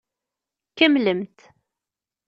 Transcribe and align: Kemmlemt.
Kemmlemt. 0.75 1.39